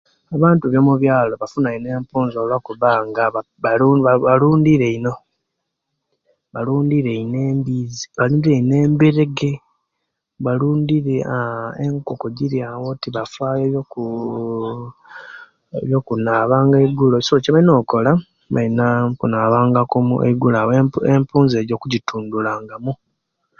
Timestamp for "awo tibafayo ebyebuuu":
12.77-14.85